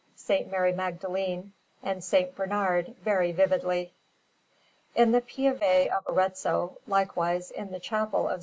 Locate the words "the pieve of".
5.11-6.07